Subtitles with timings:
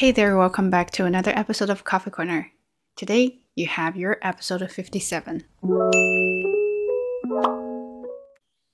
[0.00, 2.50] Hey there, welcome back to another episode of Coffee Corner.
[2.96, 5.44] Today, you have your episode of 57.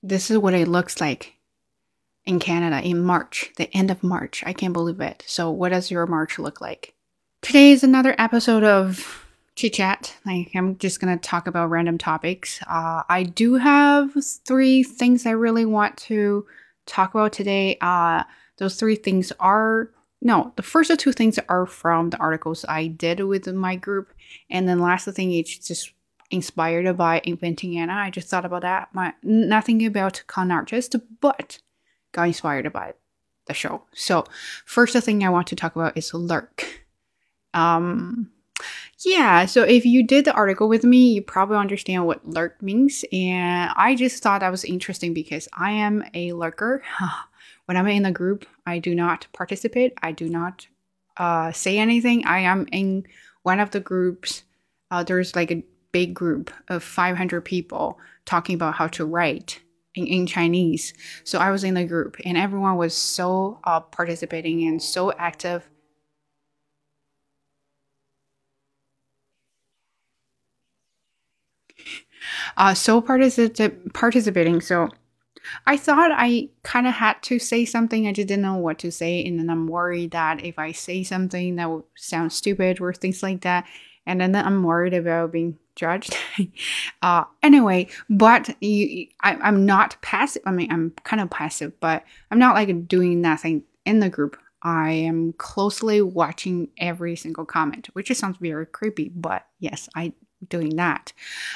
[0.01, 1.33] This is what it looks like
[2.25, 4.41] in Canada in March, the end of March.
[4.45, 5.25] I can't believe it.
[5.27, 6.93] So, what does your March look like?
[7.41, 10.15] Today is another episode of chit chat.
[10.25, 12.61] Like, I'm just gonna talk about random topics.
[12.65, 14.13] Uh, I do have
[14.45, 16.45] three things I really want to
[16.85, 17.77] talk about today.
[17.81, 18.23] Uh,
[18.59, 19.91] those three things are
[20.21, 24.13] no, the first two things are from the articles I did with my group,
[24.49, 25.93] and then last thing is just
[26.31, 27.93] inspired by inventing Anna.
[27.93, 28.89] I just thought about that.
[28.93, 31.59] My nothing about con artist, but
[32.11, 32.93] got inspired by
[33.45, 33.83] the show.
[33.93, 34.25] So
[34.65, 36.65] first thing I want to talk about is Lurk.
[37.53, 38.31] Um,
[38.99, 43.05] yeah, so if you did the article with me, you probably understand what lurk means.
[43.11, 46.83] And I just thought that was interesting because I am a lurker.
[47.67, 49.93] when I'm in a group, I do not participate.
[50.01, 50.67] I do not
[51.17, 52.25] uh, say anything.
[52.25, 53.05] I am in
[53.43, 54.43] one of the groups.
[54.89, 59.59] Uh, there's like a big group of 500 people talking about how to write
[59.95, 60.93] in, in Chinese.
[61.25, 65.67] So I was in the group, and everyone was so uh, participating and so active.
[72.55, 74.61] Uh, so particip- participating.
[74.61, 74.89] So
[75.65, 78.07] I thought I kind of had to say something.
[78.07, 79.23] I just didn't know what to say.
[79.25, 83.23] And then I'm worried that if I say something that will sound stupid or things
[83.23, 83.65] like that,
[84.05, 86.17] and then I'm worried about being judged.
[87.01, 90.41] uh, anyway, but you, I, I'm not passive.
[90.45, 94.37] I mean, I'm kind of passive, but I'm not like doing nothing in the group.
[94.63, 100.13] I am closely watching every single comment, which sounds very creepy, but yes, I
[100.49, 101.13] doing that.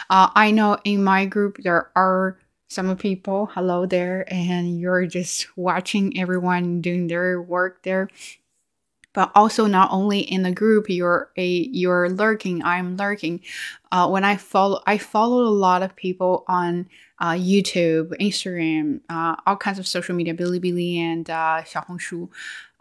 [0.09, 2.39] Uh, I know in my group there are
[2.71, 8.07] some people, hello there, and you're just watching everyone doing their work there.
[9.13, 12.63] But also not only in the group, you're a you're lurking.
[12.63, 13.41] I'm lurking.
[13.91, 16.87] Uh, when I follow, I follow a lot of people on
[17.19, 22.29] uh, YouTube, Instagram, uh, all kinds of social media, Bilibili and uh, Xiaohongshu.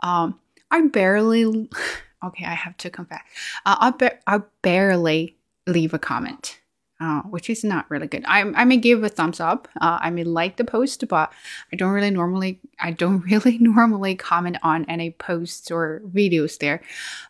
[0.04, 0.38] Um,
[0.70, 1.42] I barely,
[2.24, 3.22] okay, I have to confess,
[3.66, 5.36] uh, I, ba- I barely
[5.66, 6.59] leave a comment
[7.00, 8.24] uh, which is not really good.
[8.26, 9.68] I, I may give a thumbs up.
[9.80, 11.32] Uh, I may like the post, but
[11.72, 16.82] I don't really normally I don't really normally comment on any posts or videos there.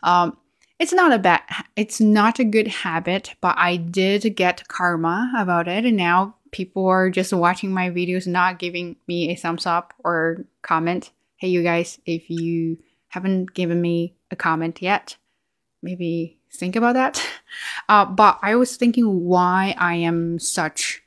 [0.02, 0.36] Um,
[0.78, 1.42] it's not a bad
[1.76, 6.86] it's not a good habit, but I did get karma about it, and now people
[6.86, 11.10] are just watching my videos, not giving me a thumbs up or comment.
[11.36, 15.16] Hey, you guys, if you haven't given me a comment yet,
[15.82, 17.24] maybe think about that.
[17.88, 21.02] Uh, but I was thinking why I am such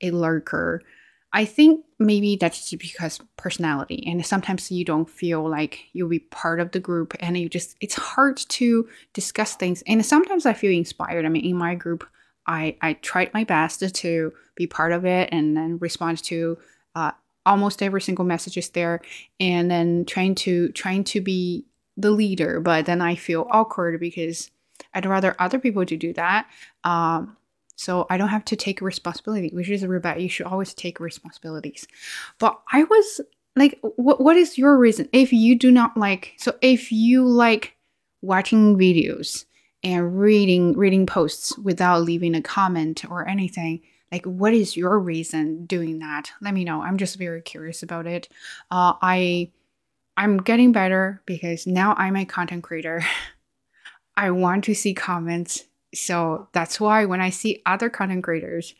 [0.00, 0.82] a lurker.
[1.32, 6.18] I think maybe that's just because personality, and sometimes you don't feel like you'll be
[6.18, 9.82] part of the group, and you just it's hard to discuss things.
[9.86, 11.24] And sometimes I feel inspired.
[11.24, 12.06] I mean, in my group,
[12.46, 16.58] I I tried my best to be part of it and then respond to
[16.94, 17.12] uh,
[17.46, 19.00] almost every single message is there,
[19.40, 21.64] and then trying to trying to be
[21.96, 22.60] the leader.
[22.60, 24.50] But then I feel awkward because
[24.94, 26.48] I'd rather other people to do that.
[26.84, 27.36] Um,
[27.76, 30.22] so I don't have to take responsibility, which is a bad.
[30.22, 31.86] You should always take responsibilities.
[32.38, 33.20] But I was
[33.56, 35.08] like, what, what is your reason?
[35.12, 37.76] If you do not like, so if you like
[38.20, 39.46] watching videos
[39.82, 43.80] and reading reading posts without leaving a comment or anything,
[44.12, 46.30] like what is your reason doing that?
[46.40, 46.82] Let me know.
[46.82, 48.28] I'm just very curious about it.
[48.70, 49.50] Uh, I
[50.16, 53.02] I'm getting better because now I'm a content creator.
[54.16, 55.64] I want to see comments.
[55.94, 58.74] So that's why when I see other content creators,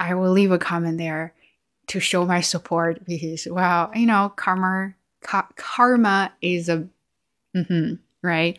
[0.00, 1.34] I will leave a comment there
[1.88, 6.88] to show my support because, wow, you know, karma, ka- karma is a,
[7.56, 8.58] mm-hmm, right?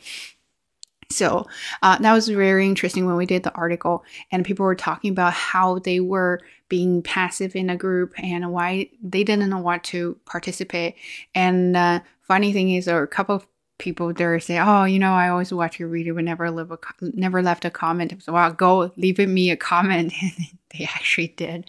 [1.09, 1.47] So
[1.81, 5.33] uh, that was very interesting when we did the article, and people were talking about
[5.33, 10.95] how they were being passive in a group and why they didn't want to participate.
[11.35, 13.47] And uh, funny thing is, a couple of
[13.83, 16.79] people there say, "Oh, you know, I always watch your video, but never leave a
[17.01, 20.31] never left a comment." So, well, go leave me a comment, and
[20.73, 21.65] they actually did.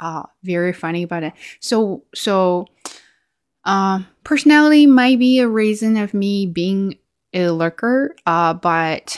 [0.00, 1.32] Uh, very funny about it.
[1.60, 2.66] So, so,
[3.64, 6.98] uh, personality might be a reason of me being
[7.32, 9.16] a lurker, uh, but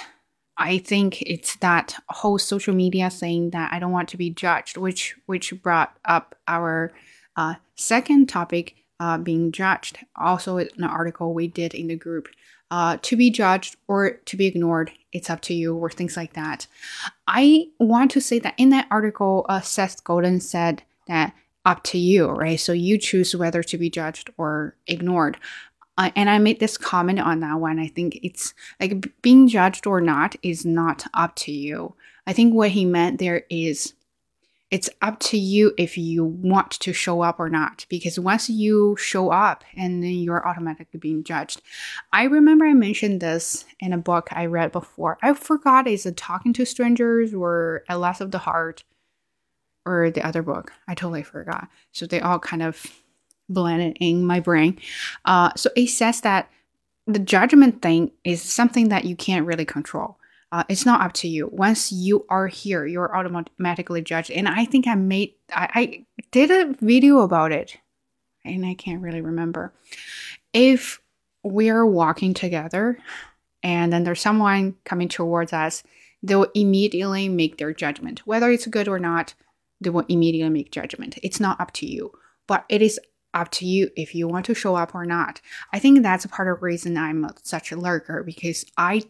[0.56, 4.76] I think it's that whole social media thing that I don't want to be judged,
[4.76, 6.92] which which brought up our
[7.36, 9.98] uh, second topic uh, being judged.
[10.16, 12.28] Also, an article we did in the group.
[12.70, 16.32] Uh, to be judged or to be ignored, it's up to you, or things like
[16.32, 16.66] that.
[17.28, 21.98] I want to say that in that article, uh, Seth Godin said that up to
[21.98, 22.58] you, right?
[22.58, 25.36] So you choose whether to be judged or ignored.
[25.96, 27.78] Uh, and I made this comment on that one.
[27.78, 31.94] I think it's like being judged or not is not up to you.
[32.26, 33.94] I think what he meant there is
[34.74, 38.96] it's up to you if you want to show up or not because once you
[38.96, 41.62] show up and then you're automatically being judged.
[42.12, 45.16] I remember i mentioned this in a book i read before.
[45.22, 48.82] I forgot is it talking to strangers or Atlas of the Heart
[49.86, 50.72] or the other book?
[50.88, 51.68] I totally forgot.
[51.92, 52.84] So they all kind of
[53.48, 54.80] blended in my brain.
[55.24, 56.50] Uh, so it says that
[57.06, 60.18] the judgment thing is something that you can't really control
[60.54, 61.48] uh, it's not up to you.
[61.50, 64.30] Once you are here, you're automatically judged.
[64.30, 67.76] And I think I made, I, I did a video about it,
[68.44, 69.74] and I can't really remember.
[70.52, 71.00] If
[71.42, 73.00] we are walking together
[73.64, 75.82] and then there's someone coming towards us,
[76.22, 78.24] they will immediately make their judgment.
[78.24, 79.34] Whether it's good or not,
[79.80, 81.18] they will immediately make judgment.
[81.24, 82.12] It's not up to you,
[82.46, 83.00] but it is
[83.34, 85.40] up to you if you want to show up or not.
[85.72, 89.02] I think that's part of the reason I'm such a lurker because I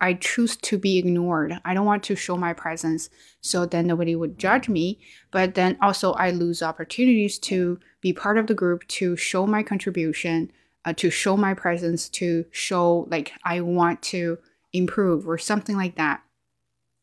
[0.00, 1.60] I choose to be ignored.
[1.64, 3.10] I don't want to show my presence
[3.40, 4.98] so then nobody would judge me.
[5.30, 9.62] But then also I lose opportunities to be part of the group, to show my
[9.62, 10.52] contribution,
[10.84, 14.38] uh, to show my presence, to show like I want to
[14.72, 16.22] improve or something like that.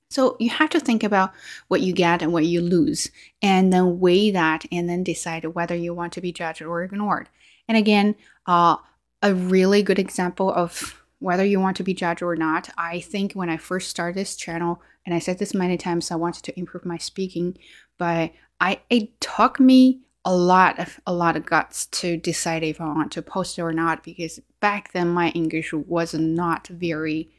[0.09, 1.33] So you have to think about
[1.67, 3.09] what you get and what you lose,
[3.41, 7.27] and then weigh that, and then decide whether you want to be judged or ignored.
[7.67, 8.15] And again,
[8.45, 8.77] uh,
[9.21, 12.69] a really good example of whether you want to be judged or not.
[12.77, 16.15] I think when I first started this channel, and I said this many times, I
[16.15, 17.57] wanted to improve my speaking,
[17.97, 22.81] but I it took me a lot of a lot of guts to decide if
[22.81, 27.29] I want to post it or not because back then my English was not very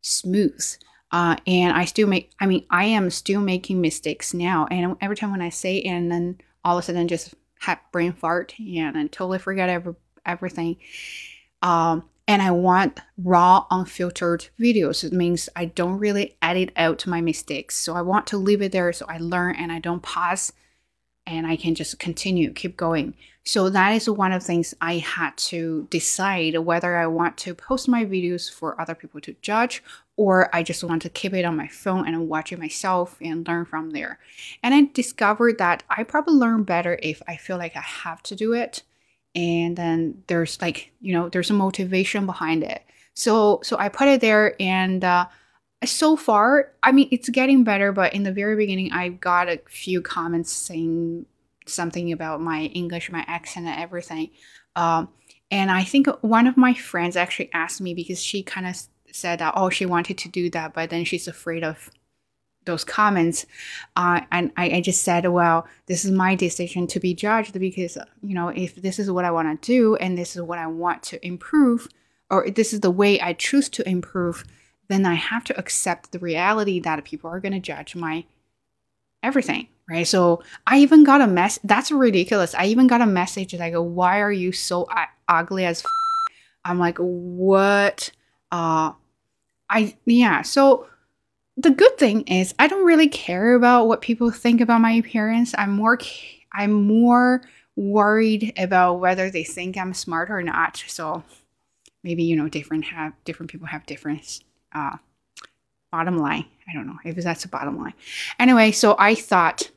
[0.00, 0.64] smooth.
[1.10, 4.66] Uh, and I still make, I mean, I am still making mistakes now.
[4.70, 8.12] And every time when I say and then all of a sudden just have brain
[8.12, 9.94] fart and then totally forget every,
[10.26, 10.76] everything.
[11.62, 15.02] Um, and I want raw, unfiltered videos.
[15.02, 17.76] It means I don't really edit out my mistakes.
[17.76, 20.52] So I want to leave it there so I learn and I don't pause
[21.26, 23.14] and I can just continue, keep going.
[23.44, 27.54] So that is one of the things I had to decide whether I want to
[27.54, 29.82] post my videos for other people to judge
[30.18, 33.48] or I just want to keep it on my phone and watch it myself and
[33.48, 34.18] learn from there.
[34.62, 38.36] And I discovered that I probably learn better if I feel like I have to
[38.36, 38.82] do it
[39.34, 42.82] and then there's like you know there's a motivation behind it.
[43.14, 45.26] So so i put it there and uh,
[45.84, 49.60] so far i mean it's getting better but in the very beginning i got a
[49.68, 51.24] few comments saying
[51.66, 54.30] something about my english my accent and everything.
[54.76, 55.08] Um,
[55.50, 58.76] and i think one of my friends actually asked me because she kind of
[59.12, 61.90] said that oh she wanted to do that but then she's afraid of
[62.68, 63.46] those comments
[63.96, 67.96] uh, and I, I, just said well this is my decision to be judged because
[68.22, 70.66] you know if this is what i want to do and this is what i
[70.66, 71.88] want to improve
[72.30, 74.44] or this is the way i choose to improve
[74.88, 78.24] then i have to accept the reality that people are going to judge my
[79.22, 83.54] everything right so i even got a mess that's ridiculous i even got a message
[83.54, 84.86] like why are you so
[85.26, 85.90] ugly as f-?
[86.66, 88.10] i'm like what
[88.52, 88.92] uh
[89.70, 90.86] i yeah so
[91.58, 95.54] the good thing is I don't really care about what people think about my appearance.
[95.58, 95.98] I'm more
[96.52, 97.42] I'm more
[97.74, 100.82] worried about whether they think I'm smart or not.
[100.86, 101.24] So
[102.04, 104.40] maybe you know different have different people have different
[104.72, 104.96] uh,
[105.90, 106.46] bottom line.
[106.68, 107.94] I don't know if that's a bottom line.
[108.38, 109.70] Anyway, so I thought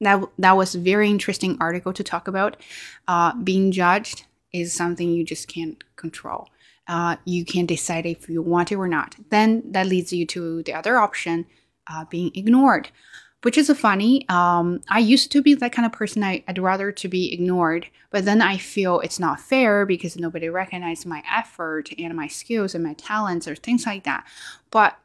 [0.00, 2.56] that that was a very interesting article to talk about.
[3.06, 6.48] Uh, being judged is something you just can't control
[6.88, 9.16] uh, you can decide if you want it or not.
[9.30, 11.46] Then that leads you to the other option,
[11.90, 12.90] uh, being ignored,
[13.42, 14.28] which is funny.
[14.28, 16.22] Um, I used to be that kind of person.
[16.22, 20.48] I, would rather to be ignored, but then I feel it's not fair because nobody
[20.48, 24.26] recognizes my effort and my skills and my talents or things like that.
[24.70, 24.98] But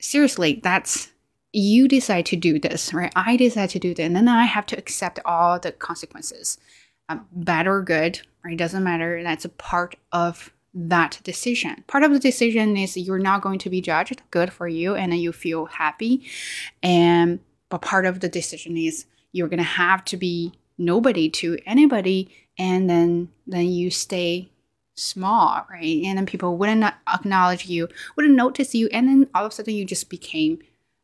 [0.00, 1.10] seriously, that's
[1.52, 3.12] you decide to do this, right?
[3.16, 6.58] I decide to do that, and then I have to accept all the consequences,
[7.08, 8.54] um, bad or good, right?
[8.54, 9.22] It doesn't matter.
[9.22, 11.84] That's a part of that decision.
[11.86, 15.16] Part of the decision is you're not going to be judged, good for you, and
[15.18, 16.26] you feel happy.
[16.82, 22.30] And but part of the decision is you're gonna have to be nobody to anybody,
[22.58, 24.50] and then then you stay
[24.94, 26.02] small, right?
[26.04, 29.74] And then people wouldn't acknowledge you, wouldn't notice you, and then all of a sudden
[29.74, 30.58] you just became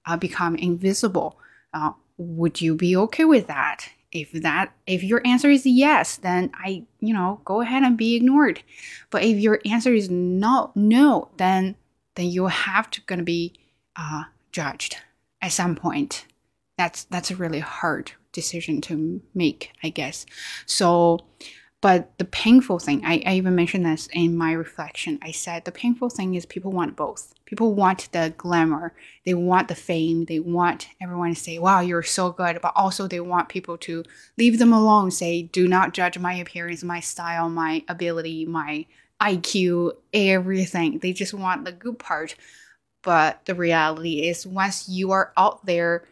[0.06, 1.38] uh, become invisible.
[1.72, 3.88] Uh, would you be okay with that?
[4.14, 8.14] If that if your answer is yes then i you know go ahead and be
[8.14, 8.62] ignored.
[9.10, 11.76] But if your answer is no no then
[12.14, 13.52] then you have to gonna be
[13.96, 14.96] uh, judged
[15.42, 16.26] at some point.
[16.78, 20.24] That's that's a really hard decision to make i guess.
[20.64, 21.20] So
[21.84, 25.18] But the painful thing, I, I even mentioned this in my reflection.
[25.20, 27.34] I said the painful thing is people want both.
[27.44, 28.94] People want the glamour,
[29.26, 32.58] they want the fame, they want everyone to say, wow, you're so good.
[32.62, 34.02] But also, they want people to
[34.38, 38.86] leave them alone, say, do not judge my appearance, my style, my ability, my
[39.20, 41.00] IQ, everything.
[41.00, 42.34] They just want the good part.
[43.02, 46.06] But the reality is, once you are out there,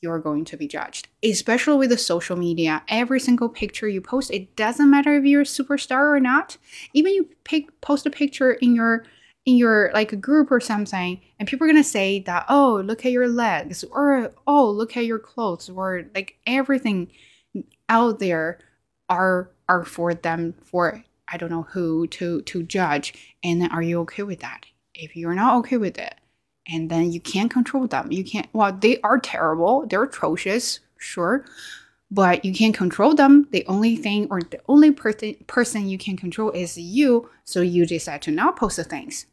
[0.00, 2.82] you're going to be judged, especially with the social media.
[2.88, 6.58] Every single picture you post, it doesn't matter if you're a superstar or not.
[6.92, 9.04] Even you pick, post a picture in your
[9.46, 13.06] in your like a group or something, and people are gonna say that, oh, look
[13.06, 17.10] at your legs, or oh, look at your clothes, or like everything
[17.88, 18.58] out there
[19.08, 23.36] are are for them for I don't know who to to judge.
[23.42, 24.66] And are you okay with that?
[24.94, 26.14] If you're not okay with it,
[26.68, 28.10] and then you can't control them.
[28.10, 31.44] You can't, well, they are terrible, they're atrocious, sure,
[32.10, 33.48] but you can't control them.
[33.50, 37.86] The only thing or the only person person you can control is you, so you
[37.86, 39.26] decide to not post the things.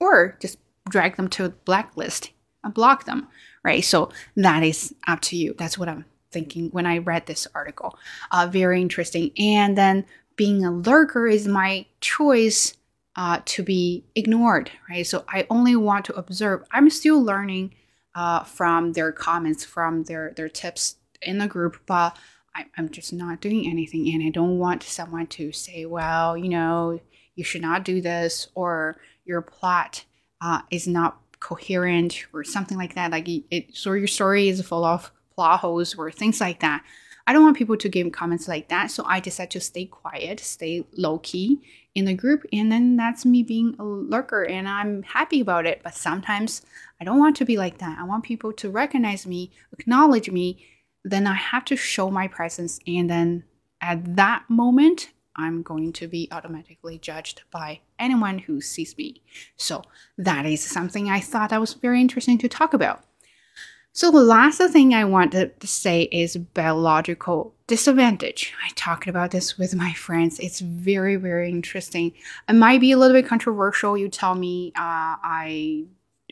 [0.00, 2.30] Or just drag them to a blacklist
[2.62, 3.28] and block them,
[3.62, 3.84] right?
[3.84, 5.54] So that is up to you.
[5.56, 7.96] That's what I'm thinking when I read this article.
[8.30, 9.30] Uh, very interesting.
[9.38, 10.04] And then
[10.36, 12.74] being a lurker is my choice
[13.16, 15.06] uh, to be ignored, right?
[15.06, 16.64] So I only want to observe.
[16.72, 17.74] I'm still learning
[18.14, 22.16] uh, from their comments, from their their tips in the group, but
[22.54, 26.48] I, I'm just not doing anything, and I don't want someone to say, "Well, you
[26.48, 27.00] know,
[27.34, 30.04] you should not do this," or your plot
[30.40, 33.10] uh, is not coherent, or something like that.
[33.10, 36.84] Like it, so your story is full of plot holes or things like that.
[37.26, 40.40] I don't want people to give comments like that, so I decided to stay quiet,
[40.40, 41.62] stay low key,
[41.94, 45.80] in the group and then that's me being a lurker and i'm happy about it.
[45.82, 46.62] But sometimes
[47.00, 47.98] i don't want to be like that.
[47.98, 50.64] I want people to recognize me acknowledge me
[51.04, 53.44] then i have to show my presence and then
[53.80, 59.22] at that moment i'm going to be automatically judged by anyone who sees me.
[59.56, 59.82] So
[60.18, 63.04] that is something i thought that was very interesting to talk about
[63.94, 68.52] so the last thing I wanted to say is biological disadvantage.
[68.64, 70.40] I talked about this with my friends.
[70.40, 72.12] It's very, very interesting.
[72.48, 73.96] It might be a little bit controversial.
[73.96, 74.72] You tell me.
[74.76, 75.84] Uh, I,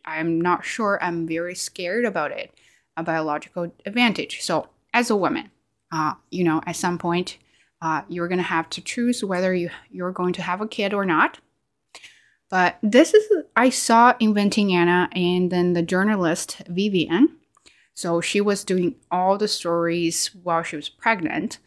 [0.05, 0.99] I'm not sure.
[1.01, 2.53] I'm very scared about it.
[2.97, 4.43] A biological advantage.
[4.43, 5.53] So as a woman,
[5.93, 7.39] uh, you know, at some point,
[7.81, 11.05] uh, you're gonna have to choose whether you you're going to have a kid or
[11.05, 11.39] not.
[12.51, 17.39] But this is I saw Inventing Anna and then the journalist Vivian
[17.95, 21.59] so she was doing all the stories while she was pregnant.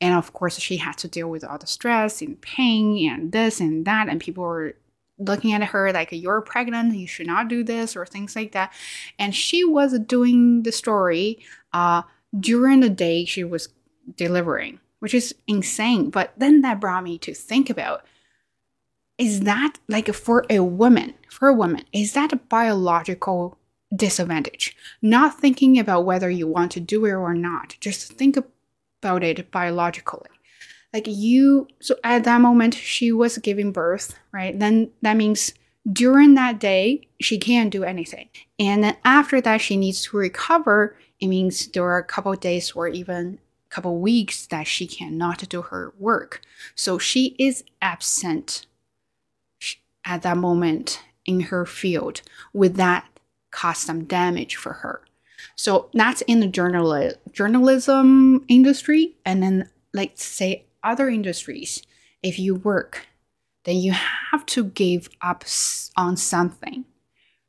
[0.00, 3.60] And of course, she had to deal with all the stress and pain and this
[3.60, 4.08] and that.
[4.08, 4.76] And people were
[5.18, 8.72] looking at her like, You're pregnant, you should not do this, or things like that.
[9.18, 11.40] And she was doing the story
[11.72, 12.02] uh,
[12.38, 13.68] during the day she was
[14.16, 16.10] delivering, which is insane.
[16.10, 18.04] But then that brought me to think about
[19.16, 23.56] is that like for a woman, for a woman, is that a biological
[23.94, 24.76] disadvantage.
[25.02, 27.76] Not thinking about whether you want to do it or not.
[27.80, 30.28] Just think about it biologically.
[30.92, 34.58] Like you, so at that moment, she was giving birth, right?
[34.58, 35.52] Then that means
[35.90, 38.28] during that day, she can't do anything.
[38.58, 40.96] And then after that, she needs to recover.
[41.20, 45.48] It means there are a couple days or even a couple weeks that she cannot
[45.48, 46.40] do her work.
[46.74, 48.66] So she is absent
[50.04, 52.20] at that moment in her field
[52.52, 53.06] with that
[53.54, 55.00] cause some damage for her.
[55.56, 61.82] So that's in the journal journalism industry, and then let's say other industries.
[62.22, 63.06] If you work,
[63.64, 65.44] then you have to give up
[65.96, 66.84] on something,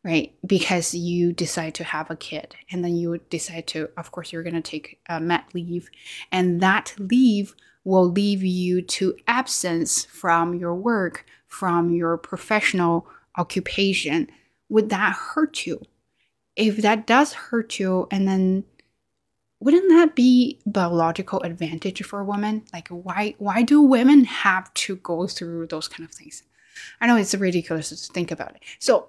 [0.03, 0.33] right?
[0.45, 4.43] Because you decide to have a kid, and then you decide to, of course, you're
[4.43, 5.89] going to take a mat leave,
[6.31, 13.07] and that leave will leave you to absence from your work, from your professional
[13.37, 14.27] occupation.
[14.69, 15.81] Would that hurt you?
[16.55, 18.63] If that does hurt you and then
[19.59, 24.97] wouldn't that be biological advantage for a woman like why why do women have to
[24.97, 26.43] go through those kind of things?
[26.99, 28.63] I know it's ridiculous to think about it.
[28.79, 29.07] So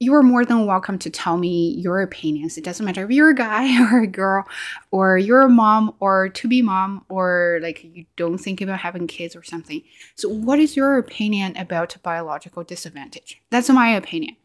[0.00, 2.56] you are more than welcome to tell me your opinions.
[2.56, 4.44] It doesn't matter if you're a guy or a girl
[4.92, 9.08] or you're a mom or to be mom or like you don't think about having
[9.08, 9.82] kids or something.
[10.14, 13.42] So what is your opinion about biological disadvantage?
[13.50, 14.36] That's my opinion.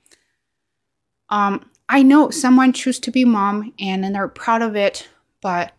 [1.30, 5.08] Um I know someone choose to be mom and they're proud of it,
[5.42, 5.74] but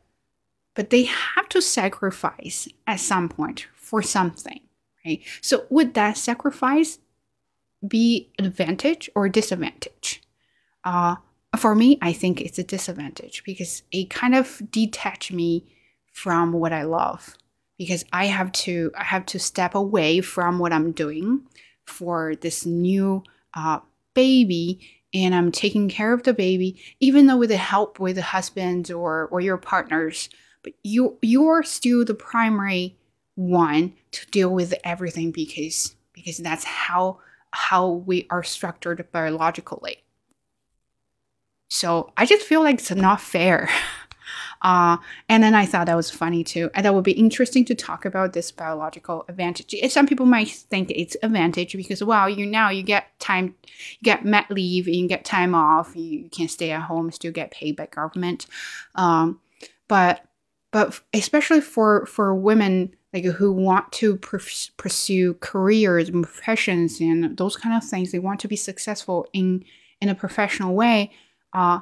[0.75, 4.61] but they have to sacrifice at some point for something,
[5.05, 5.21] right?
[5.41, 6.99] So would that sacrifice
[7.87, 10.23] be advantage or disadvantage?
[10.85, 11.17] Uh,
[11.57, 15.67] for me, I think it's a disadvantage because it kind of detach me
[16.13, 17.37] from what I love.
[17.79, 21.43] because I have to I have to step away from what I'm doing
[21.87, 23.23] for this new
[23.55, 23.81] uh,
[24.15, 24.81] baby
[25.15, 28.91] and I'm taking care of the baby, even though with the help with the husband
[28.91, 30.29] or or your partners,
[30.63, 32.97] but you you're still the primary
[33.37, 37.21] one to deal with everything because because that's how
[37.53, 39.99] how we are structured biologically.
[41.71, 43.69] So I just feel like it's not fair.
[44.63, 44.97] Uh,
[45.29, 46.71] and then I thought that was funny too.
[46.75, 49.75] And that would be interesting to talk about this biological advantage.
[49.91, 53.55] Some people might think it's advantage because wow, you now you get time,
[53.99, 57.51] you get mat leave, you get time off, you can stay at home, still get
[57.51, 58.47] paid by government.
[58.95, 59.41] Um,
[59.89, 60.25] but
[60.73, 67.57] but especially for for women like who want to pursue careers and professions and those
[67.57, 69.65] kind of things, they want to be successful in
[70.01, 71.13] in a professional way.
[71.53, 71.81] Uh,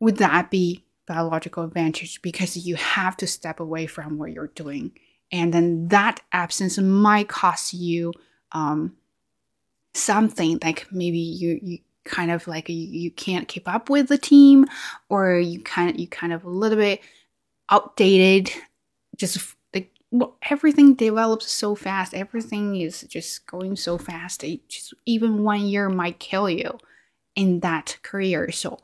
[0.00, 4.92] would that be biological advantage because you have to step away from what you're doing.
[5.32, 8.12] And then that absence might cost you
[8.52, 8.96] um,
[9.94, 14.18] something like maybe you, you kind of like you, you can't keep up with the
[14.18, 14.66] team
[15.08, 17.00] or you kind of you kind of a little bit
[17.70, 18.52] outdated.
[19.16, 22.14] Just like well, everything develops so fast.
[22.14, 24.44] Everything is just going so fast.
[24.44, 26.78] It just even one year might kill you
[27.34, 28.50] in that career.
[28.52, 28.78] So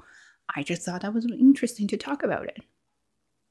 [0.55, 2.59] I just thought that was interesting to talk about it.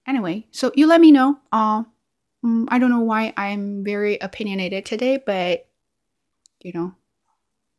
[0.07, 1.37] Anyway, so you let me know.
[1.51, 1.83] Uh,
[2.43, 5.67] mm, I don't know why I'm very opinionated today, but
[6.61, 6.95] you know,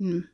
[0.00, 0.28] mm,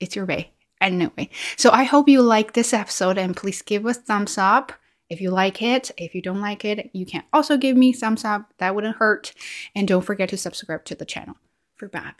[0.00, 0.52] it's your way.
[0.80, 4.72] Anyway, so I hope you like this episode and please give a thumbs up
[5.08, 5.92] if you like it.
[5.96, 8.52] If you don't like it, you can also give me thumbs up.
[8.58, 9.32] That wouldn't hurt.
[9.74, 11.36] And don't forget to subscribe to the channel
[11.76, 12.14] for Bab.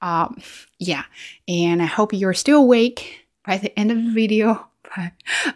[0.00, 0.40] Um,
[0.78, 1.04] yeah,
[1.48, 4.67] and I hope you're still awake by the end of the video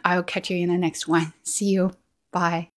[0.05, 1.33] I'll catch you in the next one.
[1.43, 1.93] See you.
[2.31, 2.71] Bye.